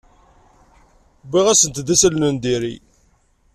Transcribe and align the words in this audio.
Wwiɣ-asent-d 1.27 1.87
isalan 1.95 2.23
n 2.33 2.35
diri. 2.43 2.75